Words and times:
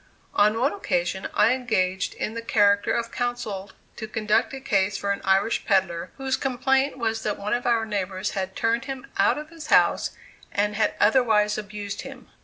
On 0.33 0.57
one 0.59 0.73
occasion 0.73 1.27
I 1.35 1.53
engaged 1.53 2.15
in 2.15 2.33
the 2.33 2.41
character 2.41 2.91
of 2.91 3.11
counsel 3.11 3.71
to 3.97 4.07
conduct 4.07 4.51
a 4.51 4.59
case 4.59 4.97
for 4.97 5.11
an 5.11 5.21
Irish 5.23 5.63
peddler 5.63 6.09
whose 6.17 6.35
complaint 6.37 6.97
was 6.97 7.21
that 7.21 7.37
one 7.37 7.53
of 7.53 7.67
our 7.67 7.85
neighbors 7.85 8.31
had 8.31 8.55
turned 8.55 8.85
him 8.85 9.05
out 9.19 9.37
of 9.37 9.51
his 9.51 9.67
house 9.67 10.17
and 10.51 10.73
had 10.75 10.95
otherwise 10.99 11.55
abused 11.55 12.01
him. 12.01 12.29